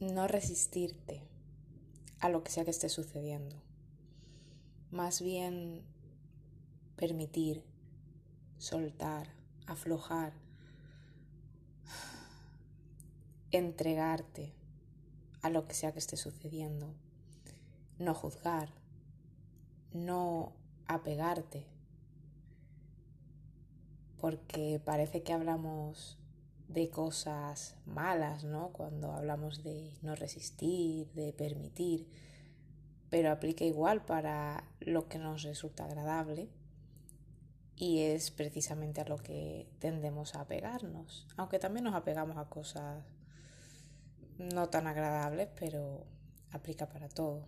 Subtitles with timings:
[0.00, 1.22] no resistirte
[2.20, 3.56] a lo que sea que esté sucediendo.
[4.90, 5.82] Más bien
[6.96, 7.64] permitir,
[8.58, 9.28] soltar,
[9.66, 10.32] aflojar,
[13.50, 14.52] entregarte
[15.42, 16.92] a lo que sea que esté sucediendo.
[17.98, 18.68] No juzgar,
[19.92, 20.52] no
[20.86, 21.66] apegarte,
[24.20, 26.18] porque parece que hablamos
[26.68, 28.72] de cosas malas, ¿no?
[28.72, 32.08] Cuando hablamos de no resistir, de permitir,
[33.10, 36.48] pero aplica igual para lo que nos resulta agradable
[37.76, 43.04] y es precisamente a lo que tendemos a apegarnos, aunque también nos apegamos a cosas
[44.38, 46.06] no tan agradables, pero
[46.50, 47.46] aplica para todo.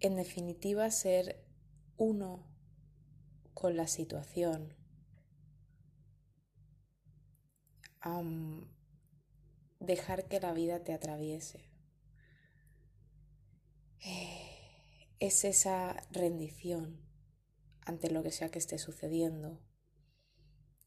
[0.00, 1.44] En definitiva, ser
[1.96, 2.44] uno
[3.54, 4.74] con la situación,
[9.80, 11.68] dejar que la vida te atraviese.
[14.04, 14.52] Eh,
[15.20, 17.00] es esa rendición
[17.84, 19.60] ante lo que sea que esté sucediendo,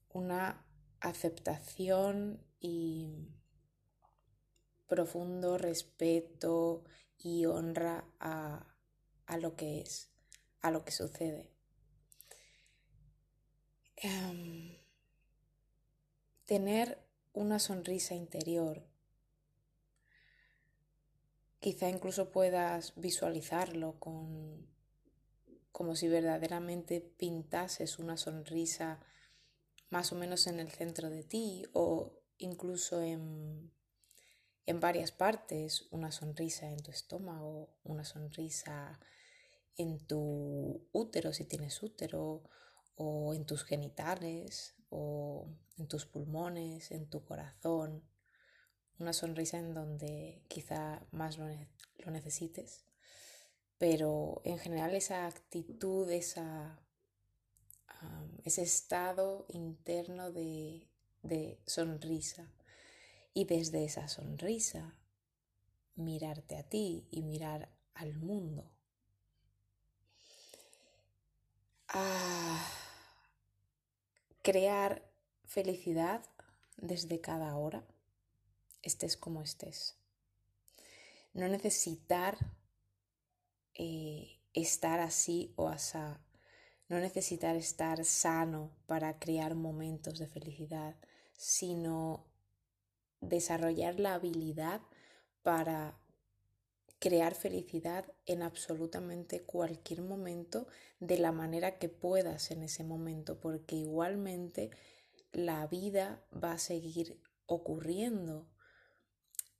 [0.10, 0.66] una
[1.00, 3.30] aceptación y
[4.88, 6.84] profundo respeto
[7.18, 8.76] y honra a,
[9.26, 10.10] a lo que es,
[10.62, 11.52] a lo que sucede.
[13.98, 14.78] Em,
[16.46, 17.05] tener
[17.36, 18.82] una sonrisa interior.
[21.60, 24.74] Quizá incluso puedas visualizarlo con
[25.72, 29.02] como si verdaderamente pintases una sonrisa
[29.90, 33.74] más o menos en el centro de ti o incluso en,
[34.66, 39.02] en varias partes, una sonrisa en tu estómago, una sonrisa
[39.76, 42.44] en tu útero si tienes útero
[42.96, 45.46] o en tus genitales o
[45.78, 48.02] en tus pulmones, en tu corazón,
[48.98, 51.48] una sonrisa en donde quizá más lo,
[52.12, 52.86] necesites,
[53.78, 56.80] pero en general esa actitud, esa,
[58.46, 60.88] ese estado interno de,
[61.24, 62.54] de sonrisa
[63.34, 64.98] y desde esa sonrisa
[65.96, 68.72] mirarte a ti y mirar al mundo.
[71.90, 72.25] Ah,
[74.46, 75.02] crear
[75.48, 76.24] felicidad
[76.78, 77.84] desde cada hora,
[78.84, 79.98] estés como estés.
[81.34, 82.38] No necesitar
[83.74, 86.22] eh, estar así o asá.
[86.90, 90.96] No necesitar estar sano para crear momentos de felicidad,
[91.36, 92.28] sino
[93.22, 94.82] desarrollar la habilidad
[95.42, 95.98] para
[97.06, 100.66] crear felicidad en absolutamente cualquier momento
[101.00, 104.72] de la manera que puedas en ese momento, porque igualmente
[105.32, 108.50] la vida va a seguir ocurriendo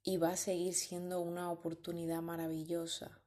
[0.02, 3.22] y va a seguir siendo una oportunidad maravillosa.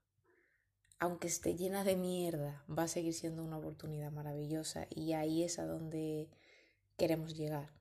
[0.99, 5.59] Aunque esté llena de mierda, va a seguir siendo una oportunidad maravillosa y ahí es
[5.59, 6.29] a donde
[6.97, 7.71] queremos llegar.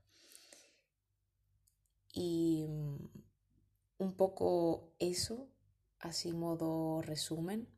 [2.13, 3.09] Y mm,
[3.99, 5.49] un poco eso,
[6.01, 7.69] así modo resumen,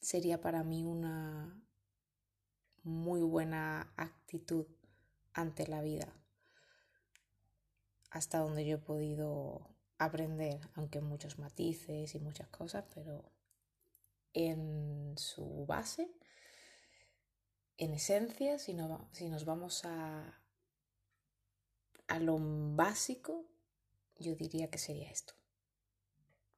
[0.00, 1.60] sería para mí una
[2.82, 4.66] muy buena actitud
[5.32, 6.12] ante la vida,
[8.10, 13.32] hasta donde yo he podido aprender, aunque muchos matices y muchas cosas, pero
[14.32, 16.10] en su base,
[17.78, 18.76] en esencia, si,
[19.12, 20.40] si nos vamos a,
[22.06, 23.46] a lo básico,
[24.16, 25.34] yo diría que sería esto.